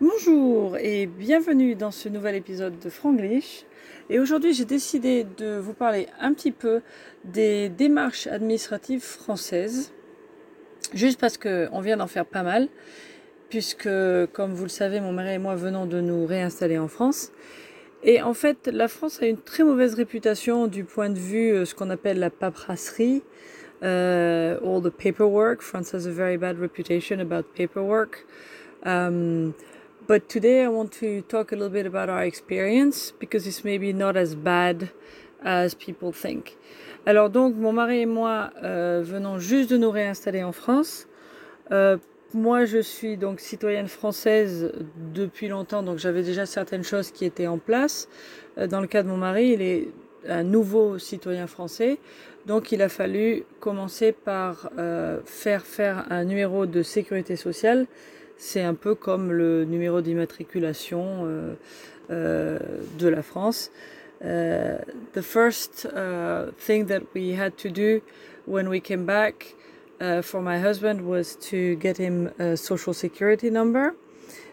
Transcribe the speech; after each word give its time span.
Bonjour 0.00 0.76
et 0.76 1.06
bienvenue 1.06 1.76
dans 1.76 1.92
ce 1.92 2.08
nouvel 2.08 2.34
épisode 2.34 2.80
de 2.80 2.90
Franglish. 2.90 3.64
Et 4.10 4.18
aujourd'hui, 4.18 4.52
j'ai 4.52 4.64
décidé 4.64 5.24
de 5.36 5.56
vous 5.56 5.72
parler 5.72 6.08
un 6.18 6.34
petit 6.34 6.50
peu 6.50 6.82
des 7.24 7.68
démarches 7.68 8.26
administratives 8.26 9.04
françaises, 9.04 9.92
juste 10.94 11.20
parce 11.20 11.38
qu'on 11.38 11.80
vient 11.80 11.96
d'en 11.96 12.08
faire 12.08 12.26
pas 12.26 12.42
mal, 12.42 12.66
puisque, 13.50 13.88
comme 14.32 14.52
vous 14.52 14.64
le 14.64 14.68
savez, 14.68 14.98
mon 14.98 15.12
mari 15.12 15.34
et 15.34 15.38
moi 15.38 15.54
venons 15.54 15.86
de 15.86 16.00
nous 16.00 16.26
réinstaller 16.26 16.76
en 16.76 16.88
France. 16.88 17.30
Et 18.02 18.20
en 18.20 18.34
fait, 18.34 18.66
la 18.66 18.88
France 18.88 19.22
a 19.22 19.26
une 19.26 19.40
très 19.40 19.62
mauvaise 19.62 19.94
réputation 19.94 20.66
du 20.66 20.82
point 20.82 21.08
de 21.08 21.20
vue 21.20 21.52
euh, 21.52 21.64
ce 21.64 21.74
qu'on 21.76 21.90
appelle 21.90 22.18
la 22.18 22.30
paperasserie, 22.30 23.22
uh, 23.80 23.86
all 23.86 24.82
the 24.82 24.90
paperwork. 24.90 25.62
France 25.62 25.94
has 25.94 26.08
a 26.08 26.10
very 26.10 26.36
bad 26.36 26.58
reputation 26.58 27.20
about 27.20 27.44
paperwork. 27.54 28.26
Um, 28.84 29.54
but 30.06 30.28
today 30.28 30.64
I 30.64 30.68
want 30.68 30.92
to 31.00 31.22
talk 31.22 31.52
a 31.52 31.56
little 31.56 31.70
bit 31.70 31.86
about 31.86 32.08
our 32.08 32.22
experience 32.22 33.12
because 33.18 33.46
it's 33.46 33.64
maybe 33.64 33.92
not 33.92 34.16
as 34.16 34.34
bad 34.34 34.90
as 35.42 35.74
people 35.74 36.12
think. 36.12 36.56
Alors 37.06 37.30
donc, 37.30 37.54
mon 37.56 37.72
mari 37.72 38.00
et 38.00 38.06
moi 38.06 38.50
euh, 38.62 39.02
venons 39.04 39.38
juste 39.38 39.70
de 39.70 39.76
nous 39.76 39.90
réinstaller 39.90 40.42
en 40.42 40.52
France. 40.52 41.06
Euh, 41.70 41.96
moi, 42.32 42.64
je 42.64 42.78
suis 42.78 43.16
donc 43.16 43.40
citoyenne 43.40 43.88
française 43.88 44.72
depuis 45.14 45.48
longtemps, 45.48 45.82
donc 45.82 45.98
j'avais 45.98 46.22
déjà 46.22 46.46
certaines 46.46 46.82
choses 46.82 47.10
qui 47.10 47.24
étaient 47.24 47.46
en 47.46 47.58
place. 47.58 48.08
Euh, 48.58 48.66
dans 48.66 48.80
le 48.80 48.86
cas 48.86 49.02
de 49.02 49.08
mon 49.08 49.16
mari, 49.16 49.50
il 49.50 49.62
est 49.62 49.88
un 50.28 50.42
nouveau 50.42 50.98
citoyen 50.98 51.46
français. 51.46 51.98
Donc 52.46 52.72
il 52.72 52.82
a 52.82 52.88
fallu 52.88 53.44
commencer 53.60 54.12
par 54.12 54.70
euh, 54.78 55.20
faire 55.24 55.64
faire 55.64 56.06
un 56.10 56.24
numéro 56.24 56.66
de 56.66 56.82
sécurité 56.82 57.36
sociale. 57.36 57.86
C'est 58.36 58.62
un 58.62 58.74
peu 58.74 58.94
comme 58.94 59.32
le 59.32 59.64
numéro 59.64 60.00
d'immatriculation 60.00 61.24
euh, 61.24 61.54
euh, 62.10 62.58
de 62.98 63.08
la 63.08 63.22
France. 63.22 63.70
Uh, 64.22 64.78
the 65.12 65.22
first 65.22 65.86
uh, 65.86 66.50
thing 66.56 66.86
that 66.86 67.02
we 67.14 67.34
had 67.34 67.56
to 67.58 67.68
do 67.68 68.00
when 68.46 68.68
we 68.68 68.80
came 68.80 69.04
back 69.04 69.54
uh, 70.00 70.22
for 70.22 70.40
my 70.40 70.58
husband 70.58 71.02
was 71.02 71.36
to 71.36 71.76
get 71.76 71.98
him 71.98 72.30
a 72.38 72.56
social 72.56 72.94
security 72.94 73.50
number, 73.50 73.94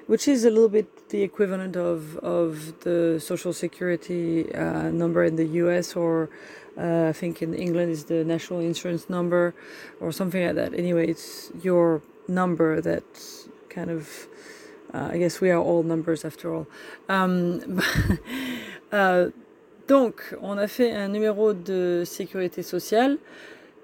which 0.08 0.28
is 0.28 0.46
a 0.46 0.50
little 0.50 0.70
bit 0.70 0.88
the 1.10 1.24
equivalent 1.24 1.76
of, 1.76 2.18
of 2.18 2.80
the 2.82 3.20
social 3.20 3.54
security 3.54 4.54
uh, 4.54 4.90
number 4.90 5.24
in 5.24 5.36
the 5.36 5.46
US 5.46 5.96
or 5.96 6.30
uh, 6.78 7.08
I 7.10 7.14
think 7.14 7.42
in 7.42 7.54
England 7.54 7.92
is 7.92 8.06
the 8.06 8.24
national 8.24 8.62
insurance 8.62 9.10
number 9.10 9.54
or 10.00 10.12
something 10.12 10.44
like 10.46 10.56
that. 10.56 10.74
Anyway, 10.74 11.08
it's 11.08 11.52
your 11.62 12.02
number 12.28 12.82
that 12.82 13.04
kind 13.74 13.90
of, 13.90 14.28
uh, 14.94 15.10
I 15.12 15.18
guess 15.18 15.42
we 15.42 15.50
are 15.50 15.62
all 15.62 15.84
numbers 15.84 16.26
after 16.26 16.54
all. 16.54 16.68
Um, 17.10 17.82
uh, 18.92 19.28
donc, 19.88 20.36
on 20.42 20.58
a 20.58 20.68
fait 20.68 20.92
un 20.92 21.08
numéro 21.08 21.54
de 21.54 22.04
sécurité 22.06 22.64
sociale, 22.64 23.18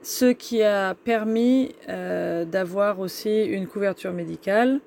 ce 0.02 0.34
qui 0.34 0.64
a 0.64 0.94
permis 0.94 1.76
euh, 1.90 2.46
d'avoir 2.46 3.00
aussi 3.00 3.46
une 3.46 3.68
couverture 3.68 4.14
médicale. 4.14 4.80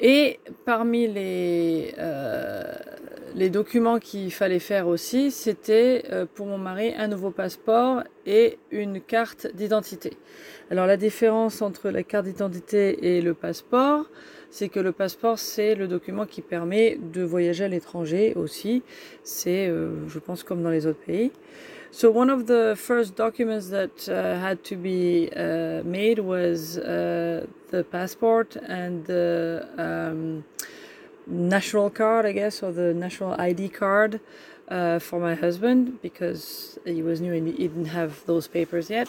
Et 0.00 0.38
parmi 0.64 1.06
les, 1.08 1.94
euh, 1.98 2.72
les 3.38 3.50
documents 3.50 4.00
qu'il 4.00 4.32
fallait 4.32 4.58
faire 4.58 4.88
aussi, 4.88 5.30
c'était 5.30 6.02
euh, 6.10 6.26
pour 6.34 6.46
mon 6.46 6.58
mari 6.58 6.92
un 6.98 7.06
nouveau 7.06 7.30
passeport 7.30 8.02
et 8.26 8.58
une 8.72 9.00
carte 9.00 9.46
d'identité. 9.54 10.16
Alors 10.72 10.86
la 10.86 10.96
différence 10.96 11.62
entre 11.62 11.90
la 11.90 12.02
carte 12.02 12.24
d'identité 12.24 13.16
et 13.16 13.22
le 13.22 13.34
passeport, 13.34 14.06
c'est 14.50 14.68
que 14.68 14.80
le 14.80 14.90
passeport, 14.90 15.38
c'est 15.38 15.76
le 15.76 15.86
document 15.86 16.26
qui 16.26 16.42
permet 16.42 16.98
de 17.00 17.22
voyager 17.22 17.64
à 17.64 17.68
l'étranger 17.68 18.32
aussi. 18.34 18.82
C'est, 19.22 19.68
euh, 19.68 20.08
je 20.08 20.18
pense, 20.18 20.42
comme 20.42 20.60
dans 20.64 20.70
les 20.70 20.86
autres 20.88 21.04
pays. 21.06 21.30
So 21.92 22.10
one 22.10 22.30
of 22.30 22.46
the 22.46 22.74
first 22.74 23.16
documents 23.16 23.70
that 23.70 24.08
uh, 24.08 24.36
had 24.44 24.62
to 24.64 24.76
be 24.76 25.30
uh, 25.34 25.82
made 25.84 26.18
was 26.18 26.76
uh, 26.76 27.46
the 27.70 27.82
passport 27.82 28.58
and 28.68 29.04
the 29.06 29.64
um, 29.78 30.44
national 31.28 31.90
card, 31.90 32.26
I 32.26 32.32
guess, 32.32 32.62
or 32.62 32.72
the 32.72 32.94
national 32.94 33.38
ID 33.38 33.68
card 33.68 34.20
uh, 34.68 34.98
for 34.98 35.20
my 35.20 35.34
husband 35.34 36.00
because 36.02 36.78
he 36.84 37.02
was 37.02 37.20
new 37.20 37.32
and 37.32 37.46
he 37.46 37.68
didn't 37.68 37.86
have 37.86 38.24
those 38.26 38.48
papers 38.48 38.90
yet. 38.90 39.08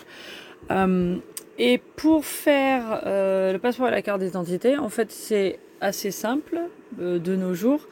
Um, 0.70 1.22
et 1.58 1.78
pour 1.96 2.26
faire 2.26 3.02
euh, 3.06 3.52
le 3.52 3.60
passeport 3.60 3.90
et 3.90 3.92
la 3.92 4.02
carte 4.02 4.22
d'identité, 4.22 4.78
en 4.78 4.90
fait, 4.90 5.12
c'est 5.12 5.60
assez 5.82 6.12
simple 6.12 6.62
euh, 7.00 7.20
de 7.20 7.36
nos 7.36 7.54
jours. 7.54 7.88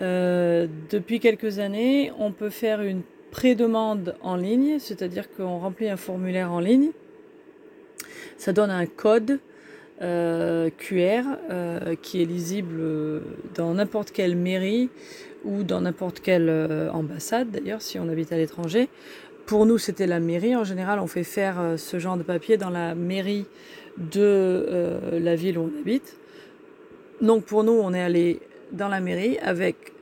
Euh, 0.00 0.66
depuis 0.90 1.20
quelques 1.20 1.58
années, 1.58 2.12
on 2.18 2.32
peut 2.32 2.50
faire 2.50 2.80
une 2.80 3.02
pré-demande 3.30 4.14
en 4.22 4.36
ligne, 4.36 4.78
c'est-à-dire 4.78 5.24
qu'on 5.34 5.58
remplit 5.58 5.88
un 5.88 5.96
formulaire 5.96 6.52
en 6.52 6.60
ligne. 6.60 6.90
Ça 8.36 8.52
donne 8.52 8.70
un 8.70 8.86
code 8.86 9.40
euh, 10.02 10.70
QR 10.76 11.22
euh, 11.50 11.94
qui 12.00 12.22
est 12.22 12.24
lisible 12.24 12.80
dans 13.54 13.74
n'importe 13.74 14.10
quelle 14.10 14.36
mairie 14.36 14.90
ou 15.44 15.62
dans 15.62 15.80
n'importe 15.80 16.20
quelle 16.20 16.48
euh, 16.48 16.90
ambassade 16.92 17.50
d'ailleurs 17.50 17.82
si 17.82 17.98
on 17.98 18.08
habite 18.08 18.32
à 18.32 18.36
l'étranger. 18.36 18.88
Pour 19.46 19.66
nous, 19.66 19.78
c'était 19.78 20.06
la 20.06 20.20
mairie. 20.20 20.54
En 20.54 20.64
général, 20.64 21.00
on 21.00 21.06
fait 21.06 21.24
faire 21.24 21.60
euh, 21.60 21.76
ce 21.76 21.98
genre 21.98 22.16
de 22.16 22.22
papier 22.22 22.56
dans 22.56 22.70
la 22.70 22.94
mairie 22.94 23.46
de 23.98 24.20
euh, 24.20 25.20
la 25.20 25.34
ville 25.34 25.58
où 25.58 25.70
on 25.74 25.80
habite. 25.80 26.16
Donc 27.20 27.44
pour 27.44 27.64
nous, 27.64 27.72
on 27.72 27.92
est 27.92 28.02
allé 28.02 28.40
dans 28.72 28.88
la 28.88 29.00
mairie 29.00 29.38
avec 29.38 29.92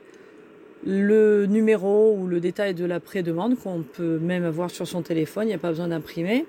le 0.85 1.45
numéro 1.45 2.15
ou 2.17 2.27
le 2.27 2.39
détail 2.39 2.73
de 2.73 2.85
la 2.85 2.99
pré-demande 2.99 3.57
qu'on 3.57 3.83
peut 3.83 4.17
même 4.19 4.43
avoir 4.43 4.71
sur 4.71 4.87
son 4.87 5.01
téléphone, 5.01 5.45
il 5.45 5.47
n'y 5.47 5.53
a 5.53 5.59
pas 5.59 5.69
besoin 5.69 5.87
d'imprimer. 5.89 6.45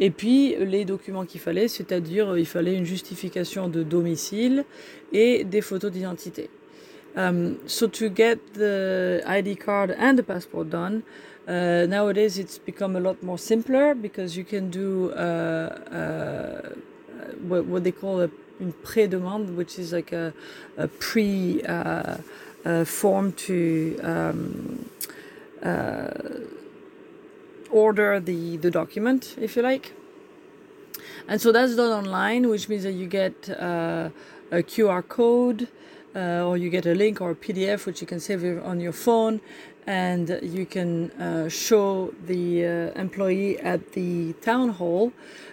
Et 0.00 0.10
puis 0.10 0.56
les 0.58 0.84
documents 0.84 1.24
qu'il 1.24 1.40
fallait, 1.40 1.68
c'est-à-dire 1.68 2.36
il 2.36 2.46
fallait 2.46 2.74
une 2.74 2.84
justification 2.84 3.68
de 3.68 3.82
domicile 3.82 4.64
et 5.12 5.44
des 5.44 5.60
photos 5.60 5.90
d'identité. 5.90 6.50
Um, 7.16 7.58
so 7.66 7.86
to 7.86 8.08
get 8.08 8.38
the 8.54 9.22
ID 9.24 9.56
card 9.56 9.94
and 10.00 10.16
the 10.16 10.22
passport 10.22 10.68
done, 10.68 11.02
uh, 11.46 11.86
nowadays 11.86 12.38
it's 12.38 12.58
become 12.58 12.96
a 12.96 13.00
lot 13.00 13.22
more 13.22 13.38
simpler 13.38 13.94
because 13.94 14.36
you 14.36 14.44
can 14.44 14.68
do 14.68 15.12
uh, 15.12 15.70
uh, 15.92 16.70
what, 17.46 17.84
they 17.84 17.92
call 17.92 18.20
a, 18.20 18.28
une 18.60 18.72
pré-demande, 18.72 19.54
which 19.56 19.78
is 19.78 19.92
like 19.92 20.12
a, 20.12 20.32
a 20.76 20.88
pre 20.88 21.62
form 22.84 23.32
to 23.32 23.98
um, 24.02 24.90
uh, 25.62 26.10
order 27.70 28.20
the, 28.20 28.56
the 28.56 28.70
document, 28.70 29.34
if 29.40 29.56
you 29.56 29.62
like. 29.62 29.92
And 31.26 31.40
so 31.40 31.52
that's 31.52 31.74
done 31.76 31.90
online, 31.90 32.48
which 32.48 32.68
means 32.68 32.84
that 32.84 32.92
you 32.92 33.06
get 33.06 33.48
uh, 33.50 34.10
a 34.50 34.62
QR 34.62 35.06
code 35.06 35.68
uh, 36.14 36.46
or 36.46 36.56
you 36.56 36.70
get 36.70 36.86
a 36.86 36.94
link 36.94 37.20
or 37.20 37.32
a 37.32 37.34
PDF, 37.34 37.86
which 37.86 38.00
you 38.00 38.06
can 38.06 38.20
save 38.20 38.44
on 38.64 38.80
your 38.80 38.92
phone, 38.92 39.40
and 39.86 40.38
you 40.42 40.64
can 40.64 41.10
uh, 41.12 41.48
show 41.48 42.14
the 42.26 42.64
uh, 42.64 42.68
employee 43.00 43.58
at 43.58 43.92
the 43.92 44.32
town 44.34 44.68
hall, 44.70 45.12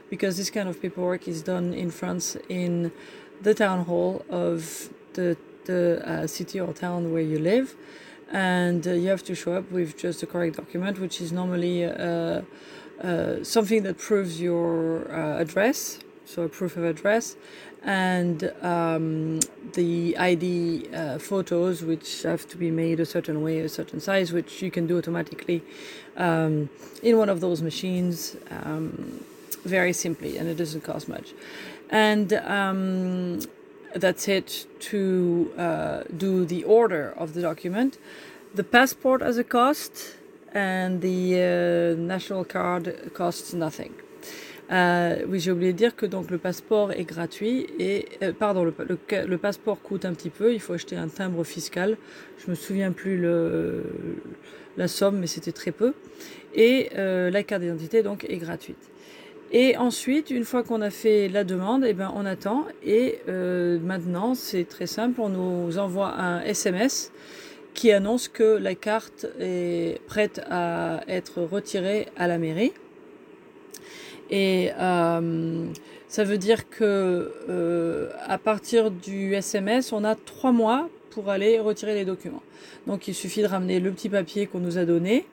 because 0.09 0.37
this 0.37 0.49
kind 0.49 0.69
of 0.69 0.81
paperwork 0.81 1.27
is 1.27 1.41
done 1.41 1.73
in 1.73 1.89
France 1.89 2.37
in 2.47 2.91
the 3.41 3.53
town 3.53 3.85
hall 3.85 4.23
of 4.29 4.89
the 5.13 5.35
the 5.65 6.01
uh, 6.07 6.27
city 6.27 6.59
or 6.59 6.73
town 6.73 7.11
where 7.11 7.21
you 7.21 7.39
live, 7.39 7.75
and 8.31 8.87
uh, 8.87 8.91
you 8.91 9.09
have 9.09 9.23
to 9.23 9.35
show 9.35 9.53
up 9.53 9.71
with 9.71 9.97
just 9.97 10.21
the 10.21 10.27
correct 10.27 10.57
document, 10.57 10.99
which 10.99 11.21
is 11.21 11.31
normally 11.31 11.85
uh, 11.85 12.41
uh, 13.01 13.43
something 13.43 13.83
that 13.83 13.97
proves 13.97 14.39
your 14.39 15.11
uh, 15.11 15.39
address, 15.39 15.99
so 16.25 16.43
a 16.43 16.49
proof 16.49 16.77
of 16.77 16.83
address, 16.83 17.35
and 17.83 18.51
um, 18.61 19.39
the 19.73 20.15
ID 20.17 20.87
uh, 20.93 21.17
photos, 21.17 21.81
which 21.81 22.23
have 22.23 22.47
to 22.47 22.57
be 22.57 22.69
made 22.69 22.99
a 22.99 23.05
certain 23.05 23.41
way, 23.41 23.59
a 23.59 23.69
certain 23.69 23.99
size, 23.99 24.31
which 24.31 24.61
you 24.61 24.69
can 24.69 24.85
do 24.85 24.97
automatically 24.97 25.63
um, 26.17 26.69
in 27.01 27.17
one 27.17 27.29
of 27.29 27.41
those 27.41 27.61
machines 27.61 28.35
um, 28.63 29.23
very 29.65 29.93
simply, 29.93 30.37
and 30.37 30.47
it 30.47 30.55
doesn't 30.55 30.81
cost 30.81 31.09
much. 31.09 31.33
And 31.89 32.33
um, 32.33 33.39
that's 33.95 34.27
it 34.27 34.67
to 34.91 35.51
uh, 35.57 36.03
do 36.17 36.45
the 36.45 36.63
order 36.63 37.13
of 37.17 37.33
the 37.33 37.41
document. 37.41 37.97
The 38.53 38.63
passport 38.63 39.21
has 39.21 39.37
a 39.37 39.43
cost, 39.43 40.15
and 40.53 41.01
the 41.01 41.95
uh, 41.95 42.01
national 42.01 42.45
card 42.45 43.11
costs 43.13 43.53
nothing. 43.53 43.93
Euh, 44.71 45.17
oui, 45.27 45.41
j'ai 45.41 45.51
oublié 45.51 45.73
de 45.73 45.77
dire 45.77 45.95
que 45.97 46.05
donc 46.05 46.31
le 46.31 46.37
passeport 46.37 46.93
est 46.93 47.03
gratuit 47.03 47.67
et 47.77 48.05
euh, 48.23 48.31
pardon, 48.31 48.63
le, 48.63 48.73
le, 48.87 48.97
le, 49.27 49.37
passeport 49.37 49.81
coûte 49.81 50.05
un 50.05 50.13
petit 50.13 50.29
peu. 50.29 50.53
Il 50.53 50.61
faut 50.61 50.73
acheter 50.73 50.95
un 50.95 51.09
timbre 51.09 51.43
fiscal. 51.43 51.97
Je 52.37 52.49
me 52.49 52.55
souviens 52.55 52.93
plus 52.93 53.17
le, 53.17 53.83
la 54.77 54.87
somme, 54.87 55.19
mais 55.19 55.27
c'était 55.27 55.51
très 55.51 55.71
peu. 55.71 55.93
Et 56.55 56.89
euh, 56.95 57.29
la 57.29 57.43
carte 57.43 57.63
d'identité 57.63 58.01
donc 58.01 58.25
est 58.29 58.37
gratuite. 58.37 58.89
Et 59.53 59.75
ensuite, 59.75 60.29
une 60.29 60.45
fois 60.45 60.63
qu'on 60.63 60.81
a 60.81 60.89
fait 60.89 61.27
la 61.27 61.43
demande, 61.43 61.83
eh 61.85 61.93
ben, 61.93 62.11
on 62.15 62.25
attend. 62.25 62.65
Et 62.83 63.19
euh, 63.27 63.79
maintenant, 63.79 64.33
c'est 64.33 64.63
très 64.63 64.87
simple, 64.87 65.19
on 65.19 65.27
nous 65.27 65.77
envoie 65.77 66.13
un 66.17 66.41
SMS 66.41 67.11
qui 67.73 67.91
annonce 67.91 68.29
que 68.29 68.57
la 68.57 68.75
carte 68.75 69.25
est 69.39 70.01
prête 70.07 70.41
à 70.49 71.01
être 71.07 71.41
retirée 71.41 72.07
à 72.15 72.27
la 72.27 72.37
mairie. 72.37 72.71
Et 74.29 74.71
euh, 74.79 75.65
ça 76.07 76.23
veut 76.23 76.37
dire 76.37 76.69
que 76.69 77.33
euh, 77.49 78.09
à 78.25 78.37
partir 78.37 78.89
du 78.89 79.33
SMS, 79.33 79.91
on 79.91 80.05
a 80.05 80.15
trois 80.15 80.53
mois 80.53 80.89
pour 81.09 81.29
aller 81.29 81.59
retirer 81.59 81.93
les 81.93 82.05
documents. 82.05 82.43
Donc 82.87 83.09
il 83.09 83.13
suffit 83.13 83.41
de 83.41 83.47
ramener 83.47 83.81
le 83.81 83.91
petit 83.91 84.07
papier 84.07 84.47
qu'on 84.47 84.59
nous 84.59 84.77
a 84.77 84.85
donné 84.85 85.25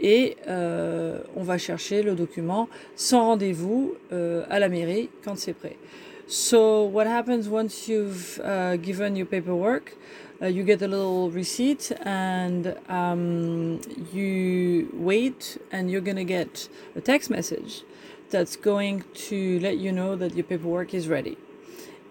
et 0.00 0.36
euh, 0.46 1.20
on 1.36 1.42
va 1.42 1.58
chercher 1.58 2.02
le 2.02 2.14
document 2.14 2.68
sans 2.94 3.26
rendez-vous 3.26 3.94
euh, 4.12 4.44
à 4.50 4.58
la 4.58 4.68
mairie 4.68 5.08
quand 5.24 5.36
c'est 5.36 5.54
prêt. 5.54 5.76
So 6.26 6.84
what 6.84 7.06
happens 7.06 7.48
once 7.48 7.86
you've 7.88 8.40
uh, 8.44 8.76
given 8.76 9.16
your 9.16 9.26
paperwork? 9.26 9.96
Uh, 10.42 10.46
you 10.46 10.64
get 10.64 10.82
a 10.82 10.88
little 10.88 11.30
receipt 11.30 11.94
and 12.04 12.76
um, 12.88 13.80
you 14.12 14.88
wait 14.92 15.58
and 15.72 15.88
you're 15.90 16.02
gonna 16.02 16.24
get 16.24 16.68
a 16.94 17.00
text 17.00 17.30
message 17.30 17.84
that's 18.30 18.56
going 18.56 19.04
to 19.14 19.60
let 19.60 19.78
you 19.78 19.92
know 19.92 20.16
that 20.16 20.34
your 20.34 20.44
paperwork 20.44 20.92
is 20.92 21.08
ready. 21.08 21.38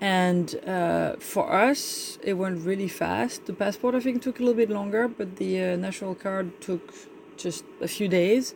And 0.01 0.55
uh, 0.67 1.15
for 1.19 1.51
us, 1.51 2.17
it 2.23 2.33
went 2.33 2.65
really 2.65 2.87
fast. 2.87 3.45
The 3.45 3.53
passport, 3.53 3.95
I 3.95 3.99
think, 3.99 4.21
took 4.21 4.39
a 4.39 4.43
little 4.43 4.55
bit 4.55 4.69
longer, 4.69 5.07
but 5.07 5.37
the 5.37 5.61
uh, 5.61 5.75
national 5.75 6.15
card 6.15 6.59
took 6.61 6.93
just 7.37 7.63
a 7.81 7.87
few 7.87 8.07
days. 8.07 8.55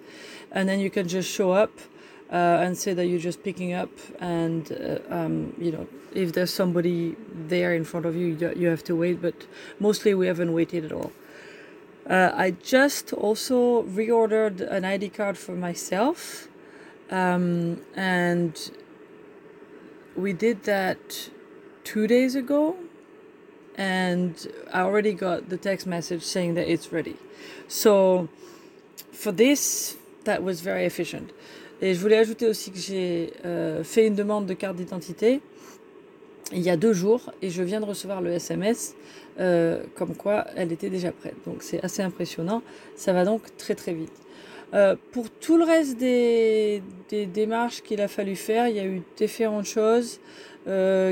And 0.51 0.67
then 0.67 0.79
you 0.79 0.89
can 0.89 1.07
just 1.07 1.29
show 1.29 1.51
up 1.51 1.71
uh, 2.31 2.63
and 2.63 2.77
say 2.77 2.93
that 2.93 3.05
you're 3.07 3.19
just 3.19 3.43
picking 3.43 3.73
up. 3.73 3.91
And, 4.19 4.71
uh, 4.71 5.13
um, 5.13 5.53
you 5.57 5.71
know, 5.71 5.87
if 6.13 6.33
there's 6.33 6.53
somebody 6.53 7.15
there 7.31 7.73
in 7.73 7.83
front 7.83 8.05
of 8.05 8.15
you, 8.15 8.27
you 8.55 8.67
have 8.67 8.83
to 8.85 8.95
wait. 8.95 9.21
But 9.21 9.45
mostly 9.79 10.13
we 10.13 10.27
haven't 10.27 10.53
waited 10.53 10.85
at 10.85 10.91
all. 10.91 11.11
Uh, 12.09 12.31
I 12.33 12.51
just 12.51 13.13
also 13.13 13.83
reordered 13.83 14.61
an 14.61 14.83
ID 14.85 15.09
card 15.09 15.37
for 15.37 15.51
myself. 15.51 16.47
Um, 17.11 17.81
and 17.95 18.71
we 20.15 20.33
did 20.33 20.63
that 20.63 21.29
two 21.83 22.07
days 22.07 22.35
ago 22.35 22.75
and 23.79 24.51
I 24.73 24.81
already 24.81 25.13
got 25.13 25.47
the 25.47 25.57
text 25.57 25.87
message 25.87 26.23
saying 26.23 26.55
that 26.55 26.69
it's 26.69 26.91
ready. 26.91 27.15
So 27.69 28.27
for 29.19 29.33
this, 29.33 29.97
that 30.23 30.41
was 30.41 30.61
very 30.63 30.85
efficient. 30.85 31.27
Et 31.81 31.93
je 31.93 31.99
voulais 31.99 32.17
ajouter 32.17 32.47
aussi 32.47 32.71
que 32.71 32.79
j'ai 32.79 33.33
euh, 33.45 33.83
fait 33.83 34.07
une 34.07 34.15
demande 34.15 34.45
de 34.45 34.53
carte 34.53 34.77
d'identité 34.77 35.41
il 36.51 36.61
y 36.61 36.69
a 36.71 36.77
deux 36.77 36.93
jours 36.93 37.31
et 37.43 37.51
je 37.51 37.61
viens 37.61 37.79
de 37.79 37.85
recevoir 37.85 38.21
le 38.21 38.31
SMS 38.31 38.95
euh, 39.39 39.83
comme 39.95 40.15
quoi 40.15 40.45
elle 40.55 40.71
était 40.71 40.89
déjà 40.89 41.11
prête. 41.11 41.35
Donc 41.45 41.57
c'est 41.59 41.83
assez 41.83 42.01
impressionnant. 42.01 42.63
Ça 42.95 43.13
va 43.13 43.23
donc 43.23 43.41
très 43.57 43.75
très 43.75 43.93
vite. 43.93 44.11
Euh, 44.73 44.95
pour 45.11 45.29
tout 45.29 45.57
le 45.57 45.63
reste 45.63 45.97
des, 45.97 46.81
démarches 47.11 47.83
qu'il 47.83 48.01
a 48.01 48.07
fallu 48.07 48.35
faire, 48.35 48.67
il 48.67 48.75
y 48.75 48.79
a 48.79 48.85
eu 48.85 49.01
différentes 49.17 49.65
choses 49.65 50.19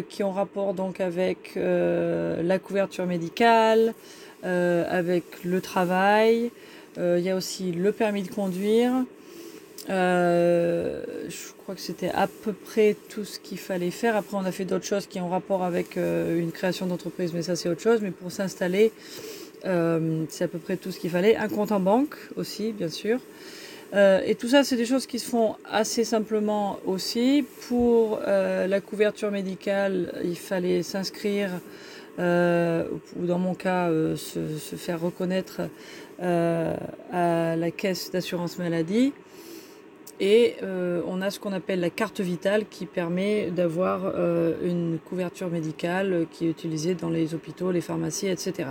qui 0.10 0.22
ont 0.22 0.32
rapport 0.32 0.76
donc 0.76 1.02
avec 1.02 1.54
la 1.56 2.60
couverture 2.60 3.08
médicale, 3.08 3.96
avec 4.44 5.24
le 5.44 5.62
travail. 5.62 6.52
Euh, 6.98 7.18
il 7.20 7.26
y 7.26 7.30
a 7.30 7.36
aussi 7.36 7.72
le 7.72 7.92
permis 7.92 8.24
de 8.24 8.30
conduire. 8.30 8.92
Euh, 9.90 11.04
je 11.30 11.54
crois 11.64 11.76
que 11.76 11.82
c'était 11.82 12.10
à 12.10 12.28
peu 12.28 12.52
près 12.54 12.96
tout 13.10 13.24
ce 13.24 13.40
qu'il 13.40 13.58
fallait 13.58 13.92
faire. 13.92 14.16
Après, 14.16 14.36
on 14.36 14.46
a 14.46 14.52
fait 14.52 14.66
d'autres 14.66 14.86
choses 14.86 15.08
qui 15.08 15.20
ont 15.20 15.30
rapport 15.30 15.64
avec 15.64 15.96
une 15.96 16.52
création 16.52 16.88
d'entreprise, 16.88 17.32
mais 17.34 17.42
ça 17.42 17.56
c'est 17.56 17.70
autre 17.70 17.82
chose. 17.82 18.00
Mais 18.02 18.12
pour 18.12 18.32
s'installer, 18.32 18.92
euh, 19.66 20.26
c'est 20.30 20.46
à 20.46 20.48
peu 20.48 20.60
près 20.60 20.78
tout 20.78 20.92
ce 20.92 21.00
qu'il 21.00 21.10
fallait. 21.10 21.36
Un 21.36 21.50
compte 21.50 21.72
en 21.72 21.80
banque 21.80 22.16
aussi, 22.36 22.72
bien 22.72 22.90
sûr. 22.90 23.20
Euh, 23.94 24.22
et 24.26 24.36
tout 24.36 24.50
ça, 24.50 24.64
c'est 24.64 24.76
des 24.76 24.86
choses 24.86 25.08
qui 25.08 25.20
se 25.20 25.30
font 25.30 25.56
assez 25.66 26.04
simplement 26.04 26.80
aussi. 26.86 27.46
Pour 27.68 28.20
euh, 28.28 28.68
la 28.68 28.82
couverture 28.82 29.32
médicale, 29.32 30.14
il 30.24 30.38
fallait 30.38 30.84
s'inscrire, 30.84 31.50
euh, 31.52 31.60
ou 32.20 33.26
dans 33.26 33.40
mon 33.40 33.54
cas, 33.54 33.90
euh, 33.90 34.16
se, 34.16 34.58
se, 34.58 34.76
faire 34.76 35.00
reconnaître 35.00 35.62
euh, 36.22 36.76
à 37.12 37.56
la 37.56 37.72
caisse 37.72 38.12
d'assurance 38.12 38.58
maladie. 38.58 39.14
Et 40.20 40.56
euh, 40.64 41.02
on 41.08 41.22
a 41.22 41.30
ce 41.30 41.40
qu'on 41.40 41.54
appelle 41.54 41.80
la 41.80 41.92
carte 41.92 42.22
vitale 42.22 42.66
qui 42.70 42.88
permet 42.88 43.52
d'avoir 43.52 44.02
euh, 44.06 44.56
une 44.64 44.98
couverture 44.98 45.50
médicale 45.50 46.26
qui 46.32 46.48
est 46.48 46.50
utilisée 46.50 46.96
dans 46.96 47.10
les 47.10 47.36
hôpitaux, 47.36 47.72
les 47.72 47.82
pharmacies, 47.82 48.28
etc. 48.28 48.70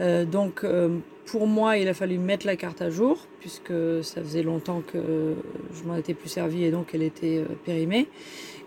Euh, 0.00 0.24
donc 0.24 0.64
euh, 0.64 0.98
pour 1.26 1.46
moi, 1.46 1.78
il 1.78 1.88
a 1.88 1.94
fallu 1.94 2.18
mettre 2.18 2.46
la 2.46 2.56
carte 2.56 2.82
à 2.82 2.90
jour 2.90 3.26
puisque 3.40 3.72
ça 4.02 4.22
faisait 4.22 4.42
longtemps 4.42 4.82
que 4.86 5.34
je 5.72 5.82
m'en 5.84 5.96
étais 5.96 6.14
plus 6.14 6.28
servi 6.28 6.64
et 6.64 6.70
donc 6.70 6.90
elle 6.94 7.02
était 7.02 7.38
euh, 7.38 7.54
périmée. 7.64 8.08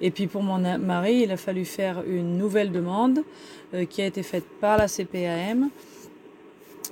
Et 0.01 0.11
puis 0.11 0.27
pour 0.27 0.43
mon 0.43 0.57
mari, 0.77 1.21
il 1.23 1.31
a 1.31 1.37
fallu 1.37 1.65
faire 1.65 2.03
une 2.07 2.37
nouvelle 2.37 2.71
demande 2.71 3.23
euh, 3.73 3.85
qui 3.85 4.01
a 4.01 4.05
été 4.05 4.23
faite 4.23 4.45
par 4.59 4.77
la 4.77 4.87
CPAM. 4.87 5.69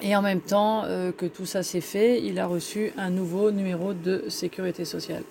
Et 0.03 0.17
en 0.17 0.21
même 0.21 0.41
temps 0.41 0.83
euh, 0.83 1.13
que 1.13 1.25
tout 1.25 1.45
ça 1.45 1.63
s'est 1.63 1.81
fait, 1.81 2.21
il 2.21 2.37
a 2.37 2.45
reçu 2.45 2.91
un 2.97 3.09
nouveau 3.09 3.51
numéro 3.51 3.93
de 3.93 4.25
sécurité 4.27 4.83
sociale. 4.83 5.23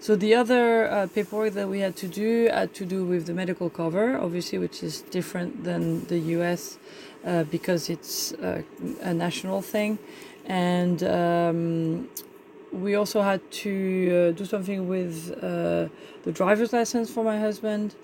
So 0.00 0.16
the 0.16 0.34
other 0.34 0.88
uh, 0.90 1.06
paperwork 1.06 1.54
that 1.54 1.68
we 1.68 1.82
had 1.82 1.94
to 1.96 2.08
do 2.08 2.48
had 2.50 2.72
to 2.72 2.84
do 2.84 3.04
with 3.04 3.26
the 3.26 3.32
medical 3.32 3.70
cover, 3.70 4.18
obviously, 4.20 4.58
which 4.58 4.82
is 4.82 5.04
different 5.12 5.62
than 5.62 6.04
the 6.08 6.18
US 6.38 6.78
uh, 7.24 7.44
because 7.44 7.88
it's 7.88 8.32
uh, 8.42 8.62
a 9.02 9.14
national 9.14 9.62
thing. 9.62 9.98
And 10.46 11.02
um, 11.04 12.08
we 12.72 12.96
also 12.96 13.22
had 13.22 13.40
to 13.62 14.32
uh, 14.32 14.36
do 14.36 14.44
something 14.44 14.88
with 14.88 15.32
uh, 15.42 15.88
the 16.24 16.32
driver's 16.32 16.72
license 16.72 17.10
for 17.10 17.22
my 17.22 17.38
husband. 17.38 17.94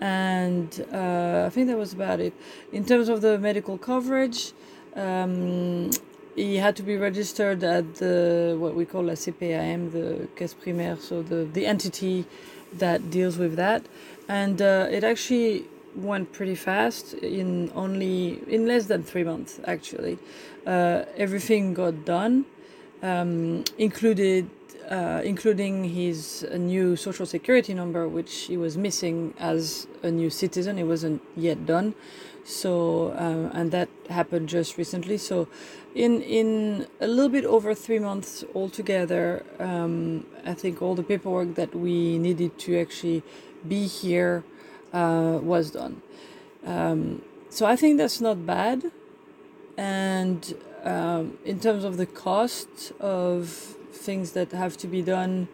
And 0.00 0.68
uh, 0.92 1.44
I 1.46 1.50
think 1.50 1.68
that 1.68 1.78
was 1.78 1.94
about 1.94 2.20
it. 2.20 2.34
In 2.72 2.84
terms 2.84 3.08
of 3.08 3.20
the 3.20 3.38
medical 3.38 3.78
coverage, 3.78 4.52
um, 4.96 5.90
he 6.36 6.56
had 6.56 6.76
to 6.76 6.82
be 6.82 6.96
registered 6.96 7.62
at 7.62 7.96
the 7.96 8.56
what 8.58 8.74
we 8.74 8.84
call 8.84 9.02
la 9.02 9.12
CPAM, 9.12 9.92
the 9.92 10.28
caisse 10.36 10.54
primaire, 10.54 10.98
so 11.00 11.22
the 11.22 11.44
the 11.44 11.66
entity 11.66 12.24
that 12.72 13.10
deals 13.10 13.38
with 13.38 13.56
that, 13.56 13.84
and 14.28 14.60
uh, 14.60 14.88
it 14.90 15.04
actually 15.04 15.64
went 15.94 16.32
pretty 16.32 16.56
fast 16.56 17.14
in 17.14 17.70
only 17.74 18.40
in 18.48 18.66
less 18.66 18.86
than 18.86 19.02
three 19.02 19.24
months 19.24 19.60
actually. 19.64 20.18
Uh, 20.66 21.04
everything 21.16 21.74
got 21.74 22.04
done, 22.04 22.44
um, 23.02 23.64
included. 23.78 24.48
Uh, 24.84 25.22
including 25.24 25.82
his 25.84 26.46
new 26.58 26.94
social 26.94 27.24
security 27.24 27.72
number, 27.72 28.06
which 28.06 28.40
he 28.42 28.58
was 28.58 28.76
missing 28.76 29.32
as 29.38 29.86
a 30.02 30.10
new 30.10 30.28
citizen, 30.28 30.78
it 30.78 30.82
wasn't 30.82 31.22
yet 31.34 31.64
done 31.64 31.94
so 32.44 33.12
um, 33.16 33.50
and 33.54 33.70
that 33.72 33.88
happened 34.10 34.48
just 34.48 34.76
recently. 34.76 35.18
So 35.18 35.48
in 35.94 36.20
in 36.22 36.86
a 37.00 37.06
little 37.06 37.30
bit 37.30 37.44
over 37.44 37.74
three 37.74 37.98
months 37.98 38.44
altogether 38.54 39.44
um, 39.60 40.26
i 40.44 40.52
think 40.52 40.82
all 40.82 40.94
the 40.96 41.04
paperwork 41.04 41.54
that 41.54 41.74
we 41.74 42.18
needed 42.18 42.58
to 42.58 42.76
actually 42.76 43.22
be 43.66 43.86
here 43.86 44.42
uh, 44.92 45.38
was 45.42 45.70
done. 45.70 46.02
Um, 46.66 47.22
so 47.48 47.66
i 47.66 47.76
think 47.76 47.98
that's 47.98 48.20
not 48.20 48.44
bad. 48.46 48.90
And 49.76 50.54
um, 50.84 51.38
in 51.44 51.58
terms 51.60 51.84
of 51.84 51.96
the 51.96 52.06
cost 52.06 52.92
of 53.00 53.48
things 53.92 54.32
that 54.32 54.52
have 54.52 54.76
to 54.78 54.86
be 54.86 55.02
done 55.02 55.48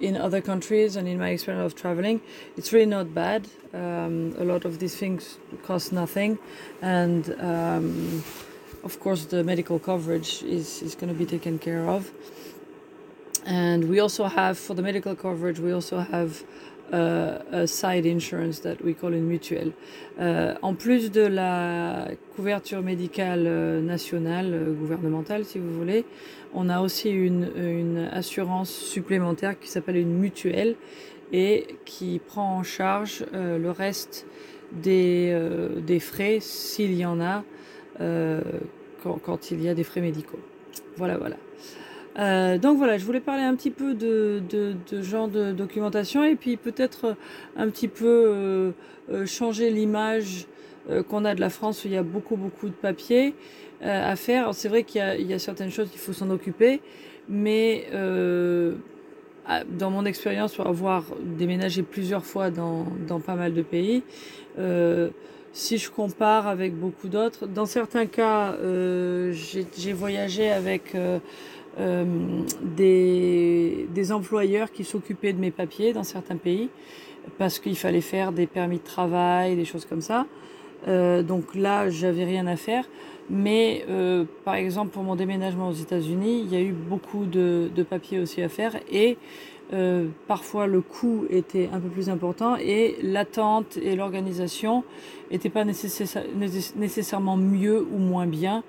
in 0.00 0.16
other 0.16 0.40
countries 0.40 0.96
and 0.96 1.08
in 1.08 1.18
my 1.18 1.30
experience 1.30 1.72
of 1.72 1.78
traveling, 1.78 2.20
it's 2.56 2.72
really 2.72 2.86
not 2.86 3.14
bad. 3.14 3.48
Um, 3.72 4.34
a 4.38 4.44
lot 4.44 4.64
of 4.64 4.78
these 4.78 4.96
things 4.96 5.38
cost 5.62 5.92
nothing, 5.92 6.38
and 6.82 7.34
um, 7.40 8.24
of 8.82 9.00
course 9.00 9.26
the 9.26 9.42
medical 9.42 9.78
coverage 9.78 10.42
is, 10.42 10.82
is 10.82 10.94
going 10.94 11.12
to 11.12 11.18
be 11.18 11.26
taken 11.26 11.58
care 11.58 11.88
of. 11.88 12.10
And 13.46 13.90
we 13.90 14.00
also 14.00 14.24
have, 14.24 14.58
for 14.58 14.74
the 14.74 14.82
medical 14.82 15.14
coverage, 15.14 15.58
we 15.58 15.72
also 15.72 15.98
have 15.98 16.42
a 16.92 17.66
side 17.66 18.06
insurance 18.06 18.60
that 18.60 18.76
we 18.84 18.94
call 18.94 19.14
une 19.14 19.26
mutuelle. 19.26 19.72
Euh, 20.20 20.54
en 20.62 20.74
plus 20.74 21.10
de 21.10 21.22
la 21.22 22.08
couverture 22.36 22.82
médicale 22.82 23.44
euh, 23.46 23.80
nationale, 23.80 24.52
euh, 24.54 24.72
gouvernementale 24.72 25.44
si 25.44 25.58
vous 25.58 25.72
voulez, 25.72 26.04
on 26.54 26.68
a 26.68 26.80
aussi 26.80 27.10
une, 27.10 27.50
une 27.56 28.08
assurance 28.12 28.70
supplémentaire 28.70 29.58
qui 29.58 29.68
s'appelle 29.68 29.96
une 29.96 30.16
mutuelle 30.16 30.76
et 31.32 31.66
qui 31.84 32.20
prend 32.24 32.58
en 32.58 32.62
charge 32.62 33.24
euh, 33.34 33.58
le 33.58 33.70
reste 33.70 34.26
des, 34.70 35.30
euh, 35.32 35.80
des 35.80 36.00
frais 36.00 36.38
s'il 36.40 36.94
y 36.94 37.04
en 37.04 37.20
a 37.20 37.42
euh, 38.00 38.40
quand, 39.02 39.18
quand, 39.18 39.50
il 39.50 39.62
y 39.62 39.68
a 39.68 39.74
des 39.74 39.84
frais 39.84 40.00
médicaux. 40.00 40.38
Voilà, 40.96 41.16
voilà. 41.16 41.36
Euh, 42.18 42.58
donc 42.58 42.78
voilà, 42.78 42.98
je 42.98 43.04
voulais 43.04 43.20
parler 43.20 43.42
un 43.42 43.56
petit 43.56 43.70
peu 43.70 43.94
de, 43.94 44.42
genre 45.02 45.28
de 45.28 45.52
documentation 45.52 46.24
et 46.24 46.36
puis 46.36 46.56
peut-être 46.56 47.16
un 47.56 47.68
petit 47.68 47.88
peu 47.88 48.06
euh, 48.06 48.70
euh, 49.12 49.26
changer 49.26 49.70
l'image 49.70 50.46
qu'on 51.08 51.24
a 51.24 51.34
de 51.34 51.40
la 51.40 51.48
France 51.48 51.84
où 51.84 51.88
il 51.88 51.94
y 51.94 51.96
a 51.96 52.02
beaucoup 52.02 52.36
beaucoup 52.36 52.68
de 52.68 52.74
papier 52.74 53.32
à 53.80 54.16
faire. 54.16 54.52
C'est 54.52 54.68
vrai 54.68 54.82
qu'il 54.82 55.00
y, 55.00 55.32
a 55.32 55.38
certaines 55.38 55.70
choses 55.70 55.88
qu'il 55.88 55.98
faut 55.98 56.12
s'en 56.12 56.28
occuper, 56.28 56.82
mais 57.26 57.86
dans 57.90 59.90
mon 59.90 60.04
expérience, 60.04 60.54
pour 60.54 60.66
avoir 60.66 61.04
déménagé 61.22 61.82
plusieurs 61.82 62.26
fois 62.26 62.50
dans, 62.50 62.84
pas 63.24 63.34
mal 63.34 63.54
de 63.54 63.62
pays, 63.62 64.02
si 65.54 65.78
je 65.78 65.90
compare 65.90 66.48
avec 66.48 66.74
beaucoup 66.74 67.08
d'autres, 67.08 67.46
dans 67.46 67.64
certains 67.64 68.04
cas, 68.04 68.54
j'ai 69.32 69.92
voyagé 69.94 70.50
avec 70.50 70.94
euh, 70.94 71.18
des, 71.76 73.88
des, 73.92 74.12
employeurs 74.12 74.70
qui 74.70 74.84
s'occupaient 74.84 75.32
de 75.32 75.40
mes 75.40 75.50
papiers 75.50 75.92
dans 75.92 76.04
certains 76.04 76.36
pays 76.36 76.68
parce 77.38 77.58
qu'il 77.58 77.76
fallait 77.76 78.00
faire 78.00 78.32
des 78.32 78.46
permis 78.46 78.78
de 78.78 78.84
travail, 78.84 79.56
des 79.56 79.64
choses 79.64 79.84
comme 79.84 80.00
ça. 80.00 80.26
Euh, 80.86 81.22
donc 81.22 81.54
là, 81.54 81.90
j'avais 81.90 82.24
rien 82.24 82.46
à 82.46 82.56
faire. 82.56 82.84
Mais 83.30 83.84
euh, 83.88 84.24
par 84.44 84.54
exemple, 84.54 84.90
pour 84.90 85.02
mon 85.02 85.16
déménagement 85.16 85.68
aux 85.68 85.74
États-Unis, 85.74 86.42
il 86.44 86.52
y 86.52 86.56
a 86.56 86.60
eu 86.60 86.72
beaucoup 86.72 87.24
de, 87.24 87.70
de 87.74 87.82
papiers 87.82 88.20
aussi 88.20 88.42
à 88.42 88.48
faire 88.48 88.76
et 88.92 89.16
euh, 89.72 90.08
parfois 90.28 90.66
le 90.66 90.82
coût 90.82 91.24
était 91.30 91.70
un 91.72 91.80
peu 91.80 91.88
plus 91.88 92.10
important 92.10 92.56
et 92.56 92.96
l'attente 93.02 93.78
et 93.78 93.96
l'organisation 93.96 94.84
n'étaient 95.30 95.48
pas 95.48 95.64
nécessairement 95.64 97.38
mieux 97.38 97.86
ou 97.90 97.96
moins 97.96 98.26
bien. 98.26 98.62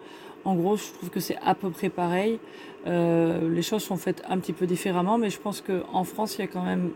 En 0.45 0.55
gros, 0.55 0.77
je 0.77 0.93
trouve 0.93 1.09
que 1.09 1.19
c'est 1.19 1.37
à 1.43 1.55
peu 1.55 1.69
près 1.69 1.89
pareil. 1.89 2.39
Euh, 2.87 3.49
les 3.49 3.61
choses 3.61 3.83
sont 3.83 3.97
faites 3.97 4.23
un 4.29 4.37
petit 4.37 4.53
peu 4.53 4.65
différemment, 4.67 5.17
mais 5.17 5.29
je 5.29 5.39
pense 5.39 5.61
qu'en 5.61 6.03
France, 6.03 6.37
il 6.37 6.41
y 6.41 6.43
a 6.43 6.47
quand 6.47 6.63
même, 6.63 6.91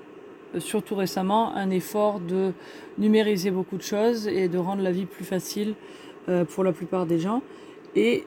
surtout 0.60 0.96
récemment, 0.96 1.54
un 1.56 1.70
effort 1.72 2.20
de 2.20 2.54
numériser 2.98 3.52
beaucoup 3.52 3.78
de 3.78 3.84
choses 3.84 4.28
et 4.28 4.48
de 4.48 4.58
rendre 4.58 4.84
la 4.84 4.92
vie 4.92 5.06
plus 5.06 5.26
facile 5.26 5.74
euh, 6.30 6.46
pour 6.46 6.64
la 6.64 6.72
plupart 6.72 7.06
des 7.06 7.20
gens. 7.20 7.42
Et 7.96 8.26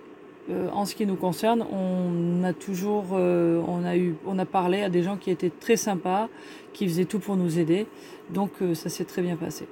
euh, 0.51 0.69
en 0.71 0.85
ce 0.87 0.97
qui 0.97 1.07
nous 1.07 1.15
concerne, 1.15 1.65
on 1.71 2.43
a 2.43 2.53
toujours, 2.53 3.07
euh, 3.13 3.63
on 3.69 3.85
a 3.85 3.97
eu, 3.97 4.17
on 4.27 4.39
a 4.41 4.45
parlé 4.45 4.83
à 4.83 4.89
des 4.89 5.03
gens 5.03 5.17
qui 5.17 5.31
étaient 5.31 5.51
très 5.51 5.77
sympas, 5.77 6.29
qui 6.73 6.89
faisaient 6.89 7.05
tout 7.05 7.21
pour 7.21 7.37
nous 7.37 7.61
aider. 7.61 7.87
Donc 8.31 8.51
euh, 8.61 8.75
ça 8.75 8.89
s'est 8.89 9.05
très 9.05 9.23
bien 9.23 9.37
passé. 9.37 9.69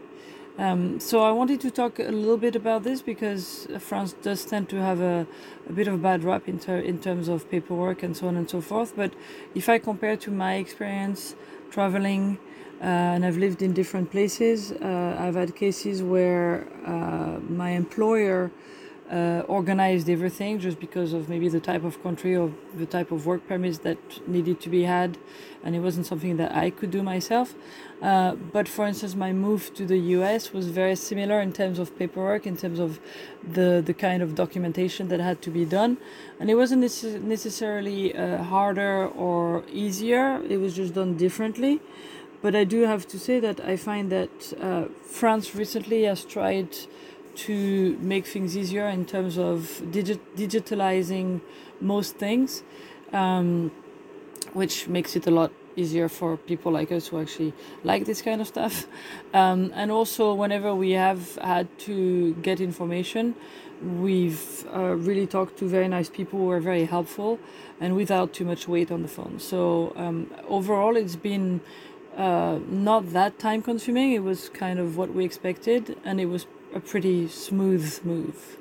Um, 0.60 1.00
so 1.00 1.22
I 1.22 1.30
wanted 1.30 1.58
to 1.62 1.70
talk 1.70 1.98
a 1.98 2.12
little 2.12 2.36
bit 2.36 2.54
about 2.54 2.82
this 2.82 3.00
because 3.00 3.66
France 3.78 4.12
does 4.20 4.44
tend 4.44 4.68
to 4.68 4.76
have 4.76 5.00
a, 5.00 5.26
a 5.66 5.72
bit 5.72 5.88
of 5.88 5.94
a 5.94 5.96
bad 5.96 6.22
rap 6.22 6.46
in, 6.48 6.58
ter 6.58 6.76
in 6.76 6.98
terms 6.98 7.28
of 7.28 7.50
paperwork 7.50 8.02
and 8.02 8.14
so 8.14 8.28
on 8.28 8.36
and 8.36 8.50
so 8.50 8.60
forth. 8.60 8.94
But 8.94 9.14
if 9.54 9.70
I 9.70 9.78
compare 9.78 10.18
to 10.18 10.30
my 10.30 10.56
experience 10.56 11.34
traveling, 11.70 12.36
uh, 12.78 12.84
and 12.84 13.24
I've 13.24 13.38
lived 13.38 13.62
in 13.62 13.72
different 13.72 14.10
places, 14.10 14.72
uh, 14.72 15.16
I've 15.18 15.34
had 15.34 15.56
cases 15.56 16.02
where 16.02 16.66
uh, 16.84 17.40
my 17.48 17.70
employer 17.70 18.50
uh, 19.10 19.42
organized 19.48 20.08
everything 20.08 20.58
just 20.60 20.78
because 20.78 21.12
of 21.12 21.28
maybe 21.28 21.48
the 21.48 21.58
type 21.58 21.84
of 21.84 22.00
country 22.02 22.36
or 22.36 22.52
the 22.76 22.86
type 22.86 23.10
of 23.10 23.26
work 23.26 23.46
permits 23.48 23.78
that 23.78 23.98
needed 24.28 24.60
to 24.60 24.68
be 24.68 24.84
had, 24.84 25.18
and 25.64 25.74
it 25.74 25.80
wasn't 25.80 26.06
something 26.06 26.36
that 26.36 26.54
I 26.54 26.70
could 26.70 26.90
do 26.90 27.02
myself. 27.02 27.54
Uh, 28.00 28.34
but 28.34 28.68
for 28.68 28.86
instance, 28.86 29.14
my 29.14 29.32
move 29.32 29.74
to 29.74 29.84
the 29.84 29.98
US 30.16 30.52
was 30.52 30.68
very 30.68 30.94
similar 30.94 31.40
in 31.40 31.52
terms 31.52 31.78
of 31.78 31.98
paperwork, 31.98 32.46
in 32.46 32.56
terms 32.56 32.78
of 32.78 33.00
the 33.42 33.82
the 33.84 33.94
kind 33.94 34.22
of 34.22 34.34
documentation 34.34 35.08
that 35.08 35.20
had 35.20 35.42
to 35.42 35.50
be 35.50 35.64
done, 35.64 35.98
and 36.38 36.48
it 36.48 36.54
wasn't 36.54 36.82
necess- 36.84 37.20
necessarily 37.20 38.14
uh, 38.14 38.42
harder 38.44 39.08
or 39.08 39.64
easier. 39.72 40.40
It 40.48 40.58
was 40.58 40.76
just 40.76 40.94
done 40.94 41.16
differently. 41.16 41.80
But 42.42 42.56
I 42.56 42.64
do 42.64 42.82
have 42.82 43.06
to 43.08 43.18
say 43.18 43.38
that 43.40 43.60
I 43.60 43.76
find 43.76 44.10
that 44.10 44.54
uh, 44.58 44.84
France 45.02 45.54
recently 45.54 46.04
has 46.04 46.24
tried 46.24 46.74
to 47.34 47.96
make 48.00 48.26
things 48.26 48.56
easier 48.56 48.86
in 48.88 49.04
terms 49.04 49.38
of 49.38 49.82
digi- 49.90 50.20
digitalizing 50.36 51.40
most 51.80 52.16
things, 52.16 52.62
um, 53.12 53.70
which 54.52 54.88
makes 54.88 55.16
it 55.16 55.26
a 55.26 55.30
lot 55.30 55.52
easier 55.76 56.08
for 56.08 56.36
people 56.36 56.72
like 56.72 56.92
us 56.92 57.08
who 57.08 57.20
actually 57.20 57.52
like 57.84 58.04
this 58.04 58.22
kind 58.22 58.40
of 58.40 58.46
stuff. 58.46 58.86
Um, 59.32 59.72
and 59.74 59.90
also, 59.90 60.34
whenever 60.34 60.74
we 60.74 60.90
have 60.92 61.36
had 61.36 61.66
to 61.80 62.34
get 62.34 62.60
information, 62.60 63.34
we've 63.80 64.66
uh, 64.74 64.96
really 64.96 65.26
talked 65.26 65.56
to 65.58 65.68
very 65.68 65.88
nice 65.88 66.10
people 66.10 66.38
who 66.40 66.50
are 66.50 66.60
very 66.60 66.84
helpful 66.84 67.38
and 67.80 67.96
without 67.96 68.32
too 68.32 68.44
much 68.44 68.68
weight 68.68 68.90
on 68.90 69.02
the 69.02 69.08
phone. 69.08 69.38
So, 69.38 69.92
um, 69.96 70.30
overall, 70.48 70.96
it's 70.96 71.16
been 71.16 71.60
uh, 72.16 72.58
not 72.68 73.12
that 73.12 73.38
time 73.38 73.62
consuming. 73.62 74.12
It 74.12 74.24
was 74.24 74.48
kind 74.48 74.78
of 74.78 74.96
what 74.96 75.14
we 75.14 75.24
expected, 75.24 75.96
and 76.04 76.20
it 76.20 76.26
was 76.26 76.46
a 76.74 76.80
pretty 76.80 77.28
smooth 77.28 78.00
move. 78.04 78.56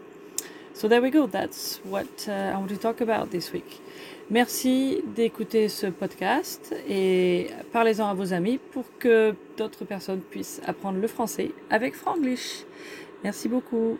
So 0.73 0.87
there 0.87 1.01
we 1.01 1.09
go, 1.09 1.27
that's 1.27 1.79
what 1.83 2.27
uh, 2.27 2.31
I 2.31 2.57
want 2.57 2.69
to 2.69 2.77
talk 2.77 3.01
about 3.01 3.31
this 3.31 3.51
week. 3.51 3.81
Merci 4.29 5.01
d'écouter 5.15 5.69
ce 5.69 5.87
podcast 5.87 6.73
et 6.87 7.49
parlez-en 7.73 8.07
à 8.07 8.13
vos 8.13 8.31
amis 8.31 8.59
pour 8.71 8.85
que 8.99 9.33
d'autres 9.57 9.85
personnes 9.85 10.21
puissent 10.21 10.61
apprendre 10.65 10.99
le 10.99 11.07
français 11.07 11.51
avec 11.69 11.95
Franglish. 11.95 12.63
Merci 13.23 13.49
beaucoup. 13.49 13.97